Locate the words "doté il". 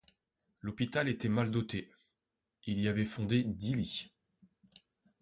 1.51-2.79